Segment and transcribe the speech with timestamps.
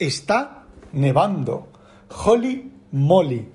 [0.00, 1.68] está nevando.
[2.24, 3.52] Holy moly.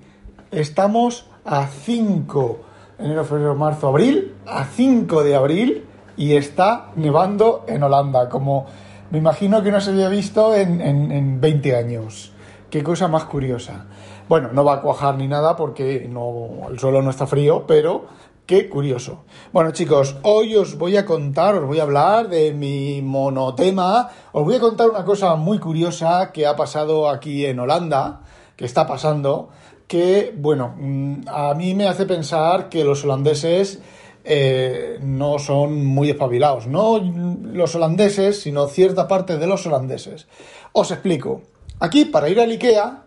[0.50, 2.60] Estamos a 5,
[2.98, 5.84] enero, febrero, marzo, abril, a 5 de abril
[6.16, 8.66] y está nevando en Holanda, como
[9.10, 12.32] me imagino que no se había visto en, en 20 años.
[12.70, 13.86] Qué cosa más curiosa.
[14.28, 18.06] Bueno, no va a cuajar ni nada porque no, el suelo no está frío, pero
[18.46, 19.24] Qué curioso.
[19.52, 24.44] Bueno chicos, hoy os voy a contar, os voy a hablar de mi monotema, os
[24.44, 28.20] voy a contar una cosa muy curiosa que ha pasado aquí en Holanda,
[28.54, 29.48] que está pasando,
[29.88, 33.80] que, bueno, mm, a mí me hace pensar que los holandeses
[34.22, 36.68] eh, no son muy espabilados.
[36.68, 40.28] No los holandeses, sino cierta parte de los holandeses.
[40.70, 41.42] Os explico.
[41.80, 43.06] Aquí, para ir al IKEA,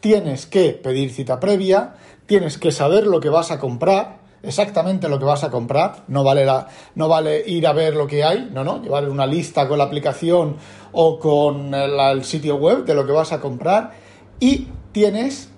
[0.00, 1.94] tienes que pedir cita previa,
[2.24, 6.24] tienes que saber lo que vas a comprar, exactamente lo que vas a comprar, no
[6.24, 9.68] vale, la, no vale ir a ver lo que hay, no, no, llevar una lista
[9.68, 10.56] con la aplicación
[10.92, 13.92] o con el, sitio web de lo que vas a comprar
[14.40, 15.50] y tienes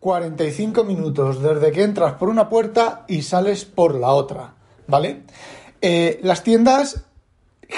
[0.00, 4.54] 45 minutos desde que entras por una puerta y sales por la otra,
[4.86, 5.22] ¿vale?
[5.80, 7.04] Eh, las tiendas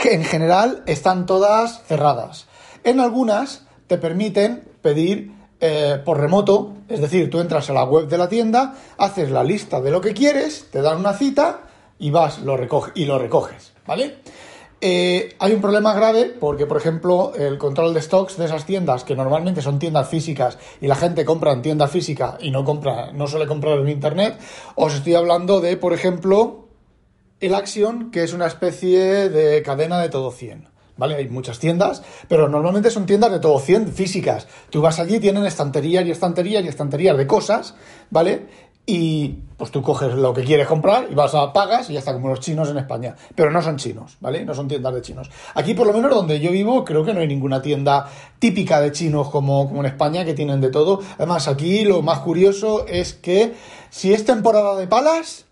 [0.05, 2.47] en general están todas cerradas.
[2.85, 5.33] En algunas te permiten pedir
[5.65, 9.45] eh, por remoto, es decir, tú entras a la web de la tienda, haces la
[9.45, 11.61] lista de lo que quieres, te dan una cita
[12.01, 14.17] y vas lo recoge, y lo recoges, ¿vale?
[14.81, 19.05] Eh, hay un problema grave porque, por ejemplo, el control de stocks de esas tiendas,
[19.05, 23.13] que normalmente son tiendas físicas y la gente compra en tienda física y no compra,
[23.13, 24.41] no suele comprar en internet,
[24.75, 26.67] os estoy hablando de, por ejemplo,
[27.39, 30.72] el Action, que es una especie de cadena de todo 100.
[30.97, 31.17] ¿Vale?
[31.17, 34.47] Hay muchas tiendas, pero normalmente son tiendas de todo 100 físicas.
[34.71, 37.75] Tú vas allí, tienen estanterías y estanterías y estanterías de cosas,
[38.11, 38.47] ¿vale?
[38.85, 42.13] Y pues tú coges lo que quieres comprar y vas a pagas y ya está,
[42.13, 43.15] como los chinos en España.
[43.37, 44.45] Pero no son chinos, ¿vale?
[44.45, 45.31] No son tiendas de chinos.
[45.55, 48.09] Aquí, por lo menos donde yo vivo, creo que no hay ninguna tienda
[48.41, 51.01] típica de chinos como, como en España, que tienen de todo.
[51.17, 53.55] Además, aquí lo más curioso es que
[53.91, 55.47] si es temporada de palas,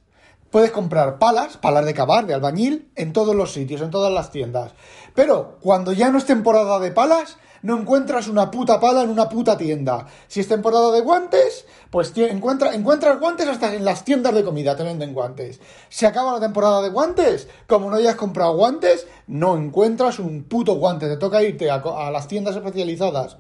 [0.51, 4.31] puedes comprar palas, palas de cavar, de albañil, en todos los sitios, en todas las
[4.31, 4.72] tiendas.
[5.15, 9.28] Pero cuando ya no es temporada de palas, no encuentras una puta pala en una
[9.28, 10.06] puta tienda.
[10.28, 14.77] Si es temporada de guantes, pues encuentra, encuentras guantes hasta en las tiendas de comida,
[14.77, 15.60] te venden guantes.
[15.89, 20.75] Se acaba la temporada de guantes, como no hayas comprado guantes, no encuentras un puto
[20.75, 21.09] guante.
[21.09, 23.37] Te toca irte a las tiendas especializadas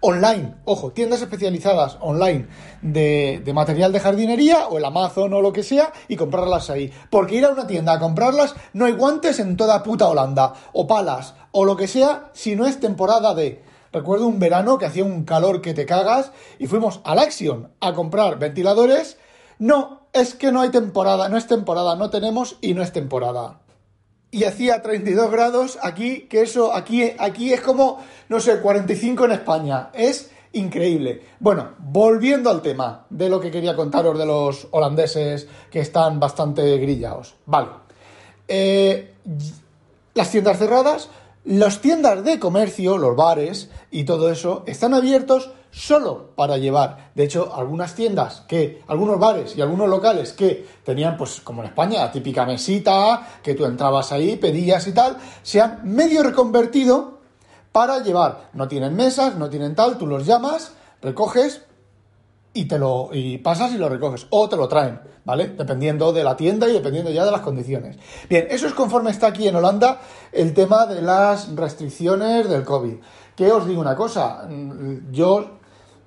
[0.00, 2.48] online, ojo, tiendas especializadas online
[2.82, 6.92] de, material de jardinería o el Amazon o lo que sea y comprarlas ahí.
[7.10, 10.86] Porque ir a una tienda a comprarlas no hay guantes en toda puta Holanda, o
[10.86, 13.62] palas, o lo que sea, si no es temporada de...
[13.92, 17.94] Recuerdo un verano que hacía un calor que te cagas y fuimos al Action a
[17.94, 19.16] comprar ventiladores.
[19.58, 23.60] No, es que no hay temporada, no es temporada, no tenemos y no es temporada
[24.30, 29.32] y hacía 32 grados aquí, que eso aquí, aquí es como, no sé, 45 en
[29.32, 29.90] España.
[29.94, 31.22] Es increíble.
[31.38, 36.76] Bueno, volviendo al tema de lo que quería contaros de los holandeses que están bastante
[36.78, 37.34] grillados.
[37.46, 37.68] Vale.
[38.48, 39.14] Eh,
[40.14, 41.08] las tiendas cerradas,
[41.46, 47.12] las tiendas de comercio, los bares y todo eso están abiertos solo para llevar.
[47.14, 51.68] De hecho, algunas tiendas que, algunos bares y algunos locales que tenían, pues como en
[51.68, 57.20] España, la típica mesita, que tú entrabas ahí, pedías y tal, se han medio reconvertido
[57.70, 58.50] para llevar.
[58.52, 61.65] No tienen mesas, no tienen tal, tú los llamas, recoges
[62.56, 65.48] y te lo y pasas y lo recoges o te lo traen, ¿vale?
[65.48, 67.98] Dependiendo de la tienda y dependiendo ya de las condiciones.
[68.30, 70.00] Bien, eso es conforme está aquí en Holanda
[70.32, 72.94] el tema de las restricciones del COVID.
[73.36, 74.48] Que os digo una cosa,
[75.10, 75.58] yo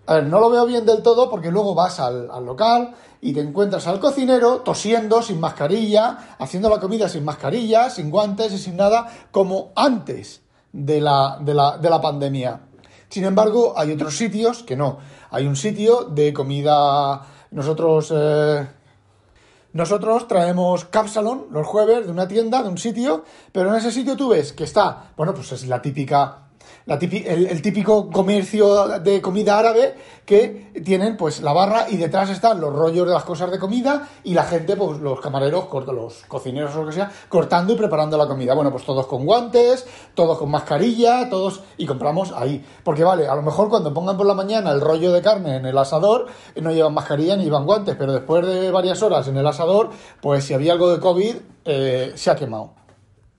[0.07, 3.85] no lo veo bien del todo porque luego vas al, al, local y te encuentras
[3.85, 9.07] al cocinero tosiendo sin mascarilla, haciendo la comida sin mascarilla, sin guantes y sin nada,
[9.29, 10.41] como antes
[10.73, 12.61] de la, de la, de la pandemia.
[13.09, 14.99] Sin embargo, hay otros sitios que no.
[15.31, 17.25] Hay un sitio de comida.
[17.51, 18.13] Nosotros.
[18.15, 18.67] Eh,
[19.71, 24.17] nosotros traemos Capsalon los jueves de una tienda, de un sitio, pero en ese sitio
[24.17, 26.48] tú ves que está, bueno, pues es la típica
[26.87, 29.95] el, típico comercio de comida árabe
[30.25, 34.07] que tienen pues la barra y detrás están los rollos de las cosas de comida
[34.23, 38.17] y la gente, pues los camareros, los cocineros o lo que sea, cortando y preparando
[38.17, 38.53] la comida.
[38.53, 42.63] Bueno, pues todos con guantes, todos con mascarilla, todos y compramos ahí.
[42.83, 45.65] Porque vale, a lo mejor cuando pongan por la mañana el rollo de carne en
[45.65, 49.47] el asador, no llevan mascarilla ni llevan guantes, pero después de varias horas en el
[49.47, 49.89] asador,
[50.21, 52.78] pues si había algo de COVID, eh, se ha quemado.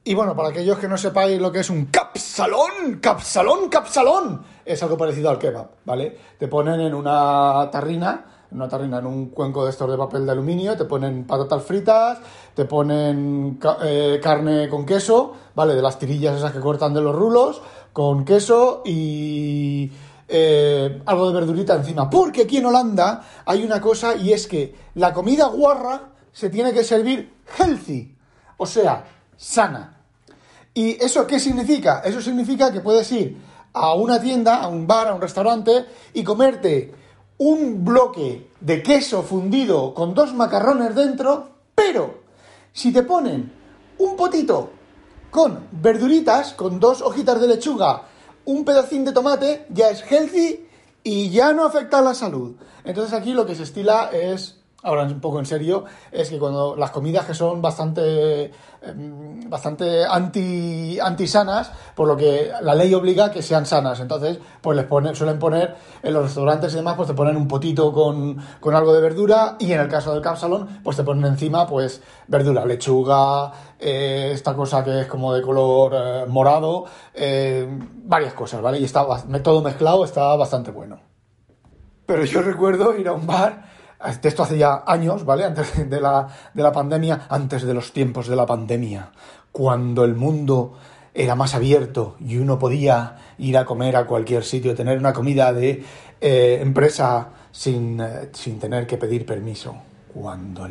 [0.02, 4.82] Y bueno, para aquellos que no sepáis lo que es un capsalón, capsalón, capsalón, es
[4.82, 6.16] algo parecido al kebab, ¿vale?
[6.38, 10.24] Te ponen en una tarrina, en una tarrina, en un cuenco de estos de papel
[10.24, 12.18] de aluminio, te ponen patatas fritas,
[12.54, 15.74] te ponen eh, carne con queso, ¿vale?
[15.74, 17.60] De las tirillas esas que cortan de los rulos,
[17.92, 19.92] con queso y
[20.26, 22.08] eh, algo de verdurita encima.
[22.08, 26.72] Porque aquí en Holanda hay una cosa y es que la comida guarra se tiene
[26.72, 28.16] que servir healthy,
[28.56, 29.96] o sea, sana.
[30.74, 32.02] ¿Y eso qué significa?
[32.04, 33.38] Eso significa que puedes ir
[33.72, 36.94] a una tienda, a un bar, a un restaurante y comerte
[37.38, 42.20] un bloque de queso fundido con dos macarrones dentro, pero
[42.72, 43.50] si te ponen
[43.96, 44.70] un potito
[45.30, 48.02] con verduritas, con dos hojitas de lechuga,
[48.44, 50.68] un pedacín de tomate, ya es healthy
[51.02, 52.56] y ya no afecta a la salud.
[52.84, 56.74] Entonces aquí lo que se estila es ahora un poco en serio, es que cuando
[56.76, 58.50] las comidas que son bastante,
[58.82, 64.00] em, bastante anti, antisanas, por lo que la ley obliga que sean sanas.
[64.00, 67.46] Entonces, pues les ponen, suelen poner en los restaurantes y demás, pues te ponen un
[67.46, 71.24] potito con, con algo de verdura y en el caso del capsalón, pues te ponen
[71.24, 76.84] encima, pues, verdura, lechuga, eh, esta cosa que es como de color eh, morado,
[77.14, 77.66] eh,
[78.04, 78.78] varias cosas, ¿vale?
[78.78, 79.06] Y está
[79.42, 81.00] todo mezclado, está bastante bueno.
[82.06, 83.79] Pero yo recuerdo ir a un bar
[84.22, 85.44] esto hace ya años, ¿vale?
[85.44, 89.10] Antes de la, de la pandemia, antes de los tiempos de la pandemia,
[89.52, 90.74] cuando el mundo
[91.14, 95.52] era más abierto y uno podía ir a comer a cualquier sitio, tener una comida
[95.52, 95.82] de
[96.20, 99.76] eh, empresa sin, eh, sin, tener que pedir permiso.
[100.12, 100.68] Cuando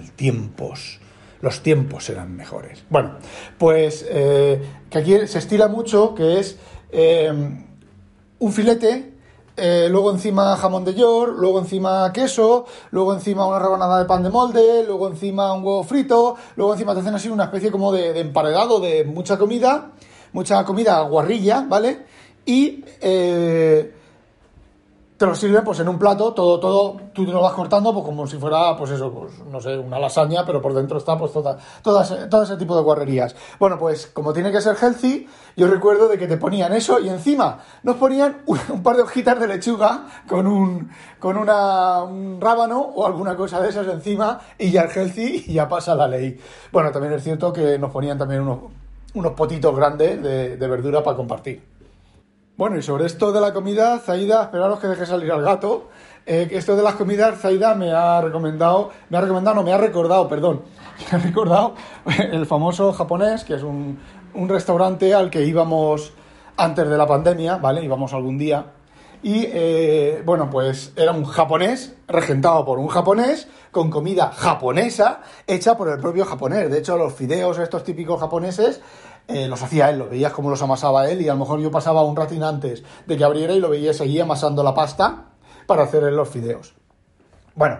[1.41, 2.83] los tiempos eran mejores.
[2.89, 3.15] Bueno,
[3.57, 6.57] pues eh, que aquí se estila mucho que es
[8.39, 9.08] un filete
[9.59, 14.23] eh, luego encima jamón de york, luego encima queso, luego encima una rebanada de pan
[14.23, 17.91] de molde, luego encima un huevo frito, luego encima te hacen así una especie como
[17.91, 19.91] de, de emparedado de mucha comida,
[20.33, 22.05] mucha comida guarrilla, ¿vale?
[22.45, 23.93] Y eh,
[25.19, 28.05] te lo sirven pues en un plato, todo, todo, tú te lo vas cortando pues
[28.05, 31.33] como si fuera, pues eso, pues no sé, una lasaña, pero por dentro está pues
[31.33, 33.35] toda, todo ese tipo de guarrerías.
[33.59, 35.27] Bueno, pues como tiene que ser healthy,
[35.57, 39.37] yo recuerdo de que te ponían eso y encima nos ponían un, par de hojitas
[39.37, 40.89] de lechuga con un,
[41.19, 45.53] con una, un rábano o alguna cosa de esas encima y ya el healthy y
[45.55, 46.39] ya pasa la ley.
[46.71, 48.71] Bueno, también es cierto que nos ponían también unos,
[49.15, 51.78] unos potitos grandes de, de verdura para compartir.
[52.59, 55.87] Bueno, y sobre esto de la comida, Zaida, esperaros que deje salir al gato.
[56.25, 59.77] Eh, esto de las comidas, Zaida me ha recomendado, me ha recomendado, no, me ha
[59.77, 60.63] recordado, perdón,
[61.09, 61.75] me ha recordado
[62.05, 63.97] el famoso japonés, que es un,
[64.49, 66.11] restaurante al que íbamos
[66.57, 67.81] antes de la pandemia, ¿vale?
[67.81, 68.65] Íbamos algún día.
[69.23, 75.77] Y eh, bueno, pues era un japonés, regentado por un japonés, con comida japonesa, hecha
[75.77, 76.69] por el propio japonés.
[76.69, 78.81] De hecho, los fideos, estos típicos japoneses,
[79.29, 81.69] eh, los hacía él, lo veías como los amasaba él y a lo mejor yo
[81.69, 85.25] pasaba un ratín antes de que abriera y lo veía seguía amasando la pasta
[85.67, 86.73] para hacer los fideos.
[87.53, 87.77] Bueno,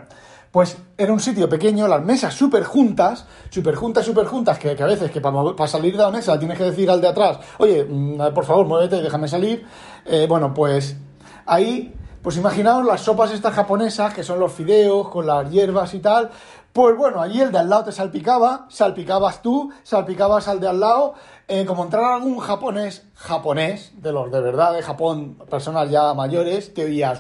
[0.52, 4.86] pues era un sitio pequeño, las mesas súper juntas, súper juntas, súper juntas, que, a
[4.86, 8.34] veces que para, salir de la mesa tienes que decir al de atrás, oye, mm,
[8.34, 9.66] por favor, muévete y déjame salir.
[10.06, 10.98] Eh, bueno, pues
[11.46, 16.00] ahí, pues imaginaos las sopas estas japonesas, que son los fideos con las hierbas y
[16.00, 16.30] tal,
[16.74, 20.80] pues bueno, allí el de al lado te salpicaba, salpicabas tú, salpicabas al de al
[20.80, 21.16] lado,
[21.48, 26.74] eh, como entrar algún japonés, japonés, de los de verdad de Japón, personas ya mayores,
[26.74, 27.20] te oías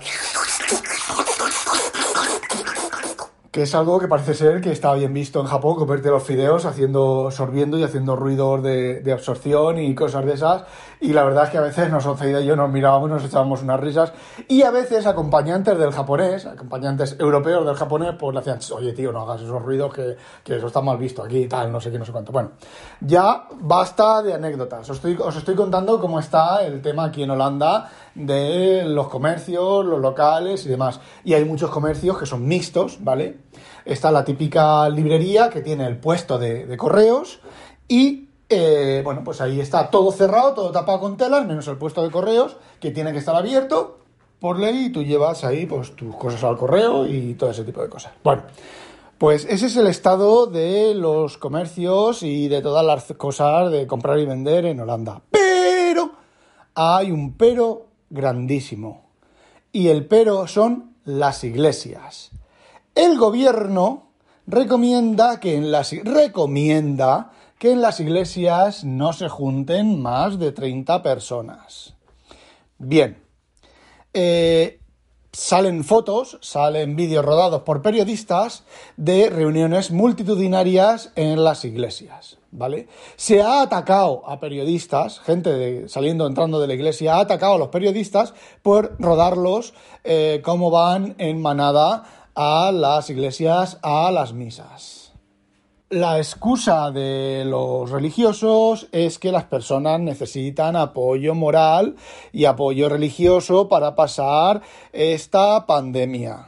[3.51, 6.66] que es algo que parece ser que está bien visto en Japón, comerte los fideos
[6.66, 10.63] haciendo, sorbiendo y haciendo ruidos de, de, absorción y cosas de esas.
[11.01, 13.80] Y la verdad es que a veces nosotros y yo nos mirábamos, nos echábamos unas
[13.80, 14.13] risas.
[14.48, 19.12] Y a veces acompañantes del japonés, acompañantes europeos del japonés, pues le hacían, oye tío,
[19.12, 21.89] no hagas esos ruidos que, que eso está mal visto aquí y tal, no sé
[21.89, 22.32] qué, no sé cuánto.
[22.32, 22.51] Bueno,
[23.01, 24.88] ya basta de anécdotas.
[24.89, 29.85] Os estoy, os estoy contando cómo está el tema aquí en Holanda de los comercios,
[29.85, 30.99] los locales y demás.
[31.23, 33.38] Y hay muchos comercios que son mixtos, ¿vale?
[33.85, 37.39] Está la típica librería que tiene el puesto de, correos
[37.88, 42.03] y, eh, bueno, pues ahí está todo cerrado, todo tapado con telas, menos el puesto
[42.03, 43.99] de correos que tiene que estar abierto
[44.39, 47.81] por ley y tú llevas ahí pues tus cosas al correo y todo ese tipo
[47.81, 48.13] de cosas.
[48.23, 48.43] Bueno,
[49.17, 54.17] pues ese es el estado de los comercios y de todas las cosas de comprar
[54.19, 55.21] y vender en Holanda.
[55.29, 56.11] Pero
[56.73, 59.10] hay un pero grandísimo.
[59.72, 62.32] Y el pero son las iglesias.
[62.96, 64.10] El gobierno
[64.48, 71.04] recomienda que en las, recomienda que en las iglesias no se junten más de 30
[71.04, 71.94] personas.
[72.78, 73.22] Bien,
[74.13, 74.78] eh,
[75.31, 78.63] salen fotos, salen vídeos rodados por periodistas
[78.98, 82.38] de reuniones multitudinarias en las iglesias.
[82.51, 82.88] ¿vale?
[83.15, 87.69] Se ha atacado a periodistas, gente saliendo, entrando de la iglesia, ha atacado a los
[87.69, 92.03] periodistas por rodarlos eh, como van en manada
[92.36, 94.99] a las iglesias, a las misas.
[95.89, 101.96] La excusa de los religiosos es que las personas necesitan apoyo moral
[102.31, 104.62] y apoyo religioso para pasar
[104.93, 106.48] esta pandemia.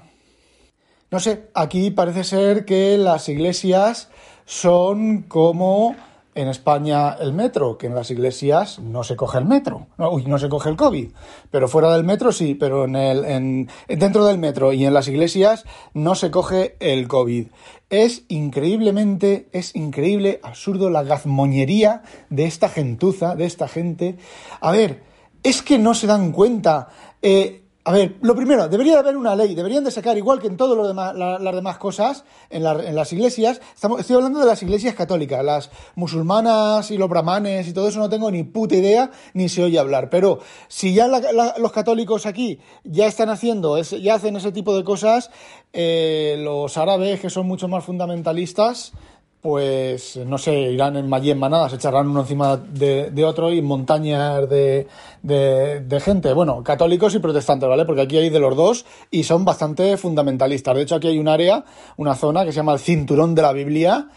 [1.09, 4.09] No sé, aquí parece ser que las iglesias
[4.45, 5.95] son como
[6.33, 10.25] en España el metro, que en las iglesias no se coge el metro, no, uy,
[10.25, 11.09] no se coge el COVID,
[11.49, 15.07] pero fuera del metro sí, pero en el, en, dentro del metro y en las
[15.07, 17.47] iglesias no se coge el COVID.
[17.89, 24.17] Es increíblemente, es increíble, absurdo la gazmoñería de esta gentuza, de esta gente.
[24.61, 25.03] A ver,
[25.43, 26.89] es que no se dan cuenta.
[27.21, 30.55] Eh, a ver, lo primero, debería haber una ley, deberían de sacar, igual que en
[30.55, 35.71] todas las demás cosas, en, las iglesias, estamos, estoy hablando de las iglesias católicas, las
[35.95, 39.79] musulmanas y los brahmanes y todo eso no tengo ni puta idea, ni se oye
[39.79, 44.83] hablar, pero si ya los católicos aquí ya están haciendo, ya hacen ese tipo de
[44.83, 45.31] cosas,
[45.73, 48.93] eh, los árabes que son mucho más fundamentalistas,
[49.41, 54.47] pues no sé, irán en en manada, se echarán uno encima de, otro y montañas
[54.47, 54.87] de,
[55.23, 57.85] de, gente, bueno, católicos y protestantes, ¿vale?
[57.85, 60.75] Porque aquí hay de los dos y son bastante fundamentalistas.
[60.75, 61.65] De hecho, aquí hay un área,
[61.97, 64.09] una zona que se llama el cinturón de la Biblia,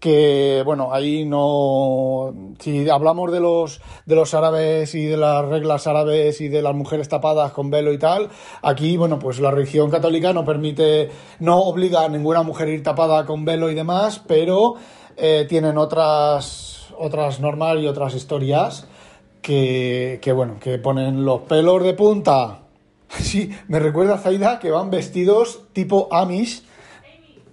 [0.00, 5.86] que bueno, ahí no si hablamos de los de los árabes y de las reglas
[5.86, 8.30] árabes y de las mujeres tapadas con velo y tal,
[8.62, 12.82] aquí bueno, pues la religión católica no permite no obliga a ninguna mujer a ir
[12.82, 14.74] tapada con velo y demás, pero
[15.18, 18.88] eh, tienen otras otras normas y otras historias
[19.42, 22.60] que, que bueno, que ponen los pelos de punta.
[23.10, 26.62] Sí, me recuerda Zaida que van vestidos tipo Amish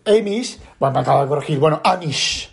[0.07, 2.49] Amish, bueno, me acaba de corregir, bueno, Amish.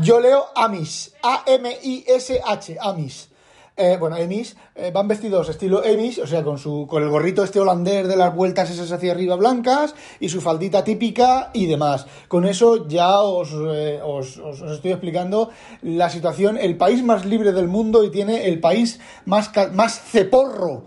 [0.00, 3.28] Yo leo Amish, A-M-I-S-H, Amish.
[3.76, 7.44] Eh, bueno, Amish, eh, van vestidos estilo Amish, o sea, con su con el gorrito
[7.44, 12.06] este holandés de las vueltas esas hacia arriba blancas y su faldita típica y demás.
[12.28, 15.50] Con eso ya os, eh, os, os, estoy explicando
[15.82, 20.84] la situación, el país más libre del mundo y tiene el país más, más ceporro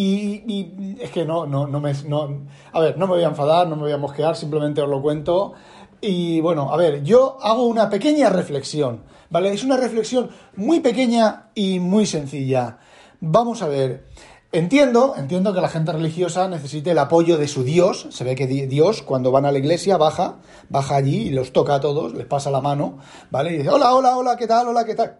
[0.00, 1.92] y, es que no, no, no me.
[2.06, 4.88] No, a ver, no me voy a enfadar, no me voy a mosquear, simplemente os
[4.88, 5.54] lo cuento.
[6.00, 9.52] Y bueno, a ver, yo hago una pequeña reflexión, ¿vale?
[9.52, 12.78] Es una reflexión muy pequeña y muy sencilla.
[13.20, 14.06] Vamos a ver.
[14.52, 18.06] Entiendo, entiendo que la gente religiosa necesite el apoyo de su Dios.
[18.10, 20.36] Se ve que Dios, cuando van a la iglesia, baja,
[20.70, 22.98] baja allí y los toca a todos, les pasa la mano,
[23.30, 23.52] ¿vale?
[23.52, 24.68] Y dice, hola, hola, hola, ¿qué tal?
[24.68, 25.18] Hola, ¿qué tal?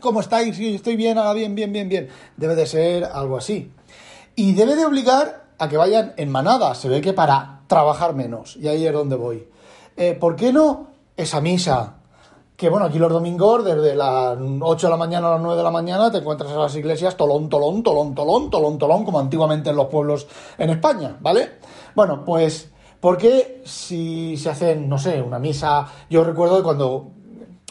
[0.00, 0.58] ¿Cómo estáis?
[0.58, 2.08] Estoy bien, ahora bien, bien, bien, bien.
[2.38, 3.70] Debe de ser algo así
[4.36, 6.74] y debe de obligar a que vayan en manada.
[6.74, 8.56] Se ve que para trabajar menos.
[8.56, 9.48] Y ahí es donde voy.
[9.96, 11.96] Eh, ¿Por qué no esa misa?
[12.56, 15.62] Que bueno, aquí los domingos, desde las 8 de la mañana a las 9 de
[15.62, 19.70] la mañana, te encuentras en las iglesias tolón, tolón, tolón, tolón, tolón, tolón, como antiguamente
[19.70, 20.26] en los pueblos
[20.58, 21.52] en España, ¿vale?
[21.94, 22.70] Bueno, pues,
[23.00, 25.86] ¿por qué si se hacen, no sé, una misa?
[26.10, 27.12] Yo recuerdo cuando,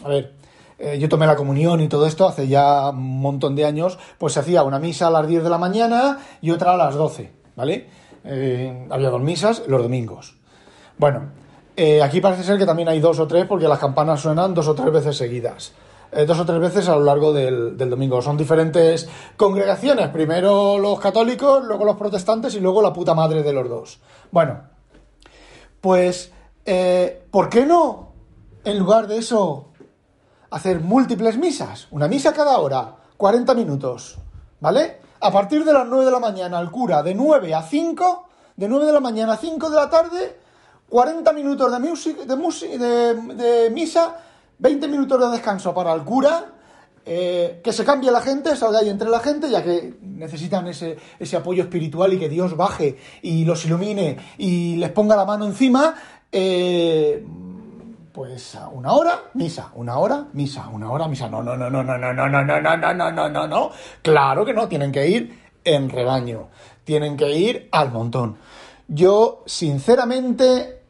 [0.04, 0.39] a ver,
[0.80, 4.34] eh, yo tomé la comunión y todo esto hace ya un montón de años, pues
[4.34, 7.32] se hacía una misa a las 10 de la mañana y otra a las 12,
[7.58, 7.88] ¿vale?
[8.24, 10.38] Eh, había dos misas los domingos.
[10.98, 11.32] Bueno,
[11.76, 14.70] eh, aquí parece ser que también hay dos o tres porque las campanas suenan dos
[14.70, 15.74] o tres veces seguidas.
[16.26, 18.22] dos o tres veces a lo largo del, del, domingo.
[18.22, 20.08] Son diferentes congregaciones.
[20.10, 24.00] Primero los católicos, luego los protestantes y luego la puta madre de los dos.
[24.32, 24.62] Bueno,
[25.82, 26.34] pues,
[27.32, 28.14] ¿por qué no,
[28.64, 29.69] en lugar de eso,
[30.52, 34.18] hacer múltiples misas, una misa cada hora, 40 minutos,
[34.60, 35.00] ¿vale?
[35.22, 38.68] A partir de las 9 de la mañana, el cura, de 9 a 5, de
[38.68, 40.38] 9 de la mañana a 5 de la tarde,
[40.90, 44.18] 40 minutos de, music, de, de, misa,
[44.58, 46.54] 20 minutos de descanso para el cura,
[47.06, 50.98] eh, que se cambie la gente, salga ahí entre la gente, ya que necesitan ese,
[51.20, 55.46] ese apoyo espiritual y que Dios baje y los ilumine y les ponga la mano
[55.46, 55.96] encima.
[56.32, 57.26] Eh,
[58.12, 61.30] pues una hora, misa, una hora, misa, una hora, misa.
[61.30, 63.72] No, no, no, no, no, no, no, no, no, no, no, no, no, no, no.
[64.02, 66.48] Claro que no, tienen que ir en rebaño,
[66.84, 68.38] tienen que ir al montón.
[68.88, 70.82] Yo, sinceramente,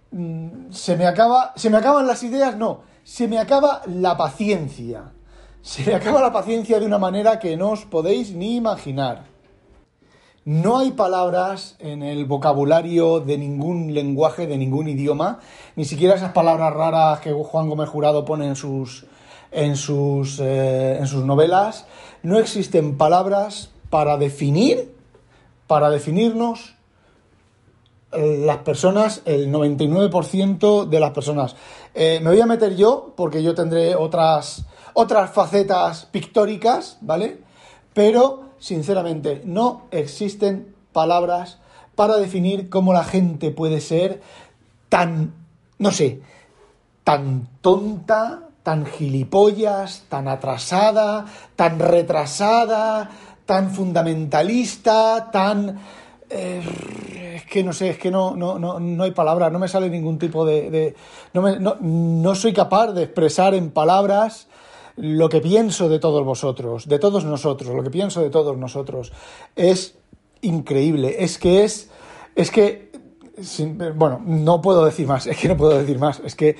[0.70, 5.12] se me acaba, se me acaban las ideas, no, se me acaba la paciencia.
[5.62, 9.26] Se me acaba la paciencia de una manera que no os podéis ni imaginar.
[10.46, 15.40] No hay palabras en el vocabulario de ningún lenguaje, de ningún idioma,
[15.76, 19.06] ni siquiera esas palabras raras que Juan Gómez Jurado pone en sus,
[19.52, 21.86] en sus, eh, en sus novelas.
[22.24, 24.96] No existen palabras para definir,
[25.68, 26.76] para definirnos
[28.12, 31.56] eh, las personas, el 99% de las personas.
[31.94, 37.42] Eh, me voy a meter yo, porque yo tendré otras, otras facetas pictóricas, ¿vale?
[37.94, 41.58] Pero sinceramente, no existen palabras
[41.96, 44.22] para definir cómo la gente puede ser
[44.90, 45.34] tan,
[45.78, 46.22] no sé,
[47.04, 51.26] tan tonta, tan gilipollas, tan atrasada,
[51.56, 53.10] tan retrasada,
[53.46, 55.80] tan fundamentalista, tan...
[56.30, 59.68] Eh, es que no sé, es que no, no, no, no hay palabras, no me
[59.68, 60.70] sale ningún tipo de...
[60.70, 60.96] de
[61.34, 64.48] no, me, no, no soy capaz de expresar en palabras
[65.00, 69.14] lo que pienso de todos vosotros, de todos nosotros, lo que pienso de todos nosotros.
[69.56, 69.98] Es
[70.42, 71.90] increíble, es que es...
[72.36, 72.90] Es que
[73.96, 76.58] bueno, no puedo decir más, es que no puedo decir más, es que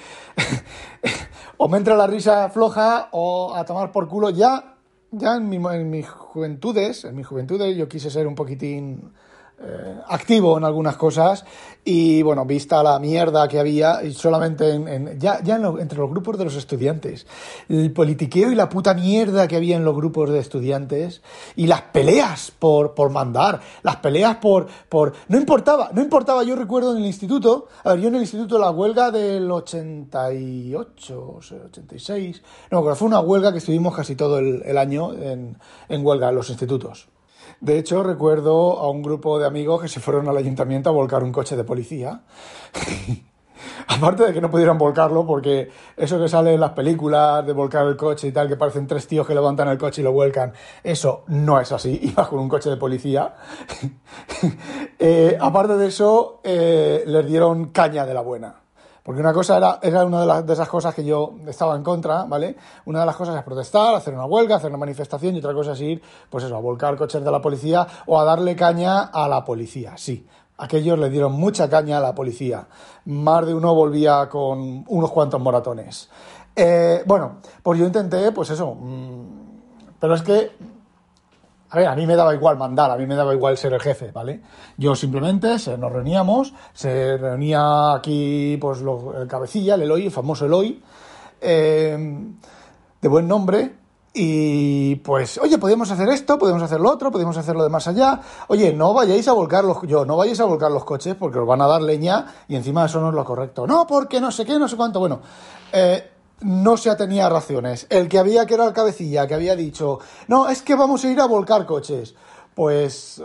[1.58, 4.76] o me entra la risa floja o a tomar por culo ya,
[5.12, 9.12] ya en, mi, en mis juventudes, en mis juventudes yo quise ser un poquitín
[9.62, 11.44] eh, activo en algunas cosas
[11.84, 16.38] y bueno, vista la mierda que había y solamente en, ya, ya entre los grupos
[16.38, 17.26] de los estudiantes,
[17.68, 21.22] el politiqueo y la puta mierda que había en los grupos de estudiantes
[21.56, 25.14] y las peleas por, por mandar, las peleas por, por...
[25.28, 28.60] No importaba, no importaba, yo recuerdo en el instituto, a ver, yo en el instituto
[28.60, 34.78] la huelga del 88, 86, no, fue una huelga que estuvimos casi todo el, el
[34.78, 35.58] año en,
[35.90, 37.10] en huelga en los institutos.
[37.62, 41.24] De hecho, recuerdo a un grupo de amigos que se fueron al ayuntamiento a volcar
[41.24, 42.22] un coche de policía.
[43.88, 47.86] Aparte de que no pudieran volcarlo, porque eso que sale en las películas de volcar
[47.88, 50.54] el coche y tal, que parecen tres tíos que levantan el coche y lo vuelcan,
[50.84, 52.00] eso no es así.
[52.04, 53.34] Iba con un coche de policía.
[55.00, 58.59] eh, aparte de eso, eh, les dieron caña de la buena.
[59.10, 62.26] Porque una cosa era, era una de, las, esas cosas que yo estaba en contra,
[62.26, 62.56] ¿vale?
[62.86, 65.72] Una de las cosas es protestar, hacer una huelga, hacer una manifestación y otra cosa
[65.72, 69.28] es ir, pues eso, a volcar coches de la policía o a darle caña a
[69.28, 70.28] la policía, sí.
[70.60, 72.68] Aquellos le dieron mucha caña a la policía.
[73.06, 76.08] Más de uno volvía con unos cuantos moratones.
[76.56, 78.76] Eh, bueno, pues yo intenté, pues eso.
[78.76, 79.24] Mmm,
[80.00, 80.52] pero es que
[81.70, 83.80] a ver, a mí me daba igual mandar, a mí me daba igual ser el
[83.80, 84.42] jefe, ¿vale?
[84.78, 90.12] Yo simplemente se, nos reuníamos, se reunía aquí pues lo, el cabecilla, el Eloy, el
[90.12, 90.82] famoso Eloy,
[91.42, 92.28] eh,
[93.02, 93.80] de buen nombre,
[94.14, 97.88] y pues, oye, podemos hacer esto, podemos hacer lo otro, podemos hacer lo de más
[97.88, 98.20] allá.
[98.48, 101.48] Oye, no vayáis a volcar los, yo, no vayáis a volcar los coches porque os
[101.48, 103.68] van a dar leña y encima eso no es lo correcto.
[103.68, 105.00] No, porque no sé qué, no sé cuánto.
[105.00, 105.22] Bueno,
[105.72, 106.10] eh,
[106.42, 107.88] no se atenía a raciones.
[107.90, 111.10] El que había, que era el cabecilla, que había dicho, no, es que vamos a
[111.10, 112.16] ir a volcar coches.
[112.56, 113.24] Pues eh,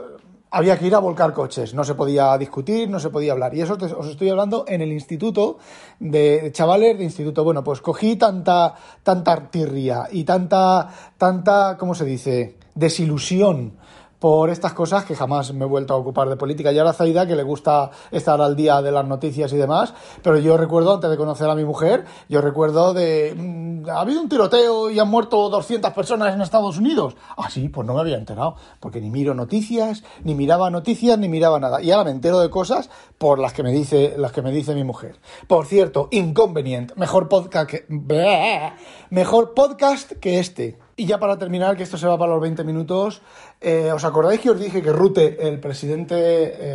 [0.51, 3.55] había que ir a volcar coches, no se podía discutir, no se podía hablar.
[3.55, 5.59] Y eso os estoy hablando en el instituto
[5.99, 7.43] de chavales de instituto.
[7.43, 12.57] Bueno, pues cogí tanta, tanta artirria y tanta, tanta, ¿cómo se dice?
[12.75, 13.79] Desilusión
[14.19, 16.73] por estas cosas que jamás me he vuelto a ocupar de política.
[16.73, 20.39] Y ahora Zaida, que le gusta estar al día de las noticias y demás, pero
[20.39, 23.35] yo recuerdo, antes de conocer a mi mujer, yo recuerdo de...
[23.37, 27.17] Mmm, ha habido un tiroteo y han muerto 200 personas en Estados Unidos.
[27.37, 31.29] Ah, sí, pues no me había enterado, porque ni miro noticias, ni miraba noticias, ni
[31.29, 31.83] miraba nada.
[31.83, 34.75] Y ahora me entero de cosas por las que me dice, las que me dice
[34.75, 35.21] mi mujer.
[35.47, 37.85] Por cierto, inconveniente, mejor podcast que...
[39.11, 40.79] Mejor podcast que este.
[40.97, 43.21] Y ya para terminar, que esto se va para los 20 minutos,
[43.61, 46.15] eh, ¿os acordáis que os dije que Rutte, el presidente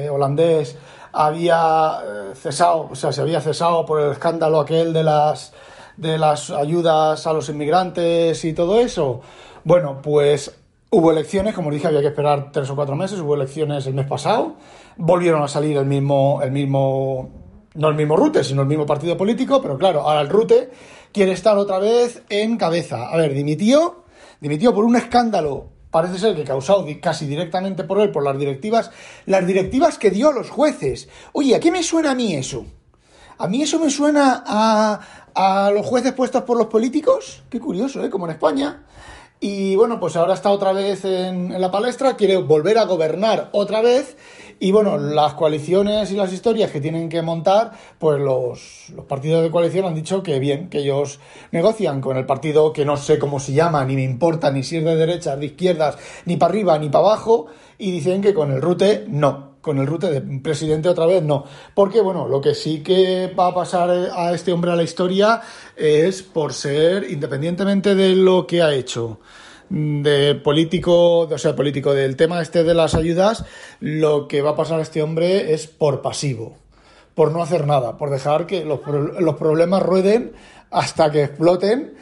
[0.05, 0.77] eh, holandés,
[1.13, 5.53] había eh, cesado, o sea, se había cesado por el escándalo aquel de las,
[5.95, 9.21] de las ayudas a los inmigrantes y todo eso?
[9.63, 10.53] Bueno, pues
[10.89, 13.93] hubo elecciones, como os dije, había que esperar tres o cuatro meses, hubo elecciones el
[13.93, 14.55] mes pasado,
[14.97, 17.29] volvieron a salir el mismo, el mismo,
[17.75, 20.71] no el mismo Rutte, sino el mismo partido político, pero claro, ahora el Rutte
[21.13, 23.09] quiere estar otra vez en cabeza.
[23.09, 23.98] A ver, dimitió
[24.39, 28.91] dimitió por un escándalo, parece ser que causado casi directamente por él, por las directivas,
[29.25, 31.09] las directivas que dio a los jueces.
[31.33, 32.65] Oye, ¿a qué me suena a mí eso?
[33.37, 34.99] A mí eso me suena a,
[35.33, 37.43] a los jueces puestos por los políticos.
[37.49, 38.09] Qué curioso, ¿eh?
[38.09, 38.83] Como en España.
[39.39, 43.49] Y bueno, pues ahora está otra vez en, en, la palestra, quiere volver a gobernar
[43.53, 44.17] otra vez.
[44.61, 49.41] Y bueno, las coaliciones y las historias que tienen que montar, pues los, los, partidos
[49.41, 51.19] de coalición han dicho que bien, que ellos
[51.51, 54.77] negocian con el partido que no sé cómo se llama, ni me importa, ni si
[54.77, 58.51] es de derechas, de izquierdas, ni para arriba, ni para abajo, y dicen que con
[58.51, 61.45] el RUTE no, con el rute de presidente otra vez no.
[61.73, 65.41] Porque, bueno, lo que sí que va a pasar a este hombre a la historia
[65.75, 69.19] es por ser, independientemente de lo que ha hecho,
[69.69, 73.45] de político, o sea, político del tema este de las ayudas,
[73.79, 76.57] lo que va a pasar a este hombre es por pasivo,
[77.15, 78.79] por no hacer nada, por dejar que los,
[79.19, 80.33] los problemas rueden
[80.71, 81.93] hasta que exploten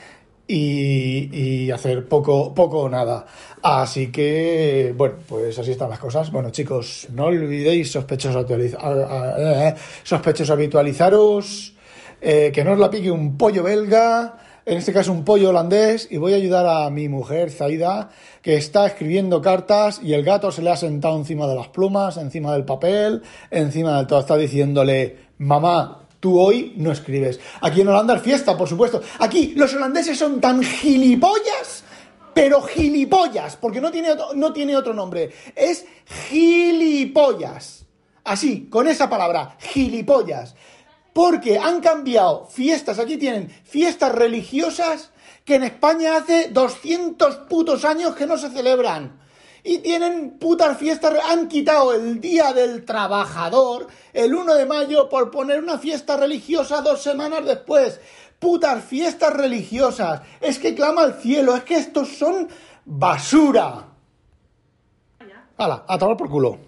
[0.48, 1.30] y,
[1.66, 3.26] y, hacer poco, poco o nada.
[3.62, 6.32] Así que, bueno, pues así están las cosas.
[6.32, 11.74] Bueno, chicos, no olvidéis sospechosos, eh, sospechosos habitualizaros,
[12.22, 16.10] eh, que no os la pique un pollo belga, en este caso un pollo holandés,
[16.12, 18.10] y voy a ayudar a mi mujer, Zaida,
[18.42, 22.18] que está escribiendo cartas y el gato se le ha sentado encima de las plumas,
[22.18, 24.20] encima del papel, encima del todo.
[24.20, 27.40] Está diciéndole, mamá, Tú hoy no escribes.
[27.62, 29.02] Aquí en Holanda es fiesta, por supuesto.
[29.20, 31.84] Aquí los holandeses son tan gilipollas,
[32.34, 35.30] pero gilipollas, porque no tiene no tiene otro nombre.
[35.56, 35.86] Es
[36.28, 37.86] gilipollas.
[38.24, 40.56] Así, con esa palabra, gilipollas.
[41.18, 45.10] Porque han cambiado fiestas, aquí tienen fiestas religiosas
[45.46, 49.20] que en España hace 200 putos años que no se celebran.
[49.64, 55.32] Y tienen putas fiestas, han quitado el Día del Trabajador, el 1 de mayo, por
[55.32, 58.00] poner una fiesta religiosa dos semanas después.
[58.38, 60.22] Putas fiestas religiosas.
[60.40, 62.48] Es que clama al cielo, es que estos son
[62.86, 63.88] basura.
[65.58, 66.60] Hala, a tomar por culo.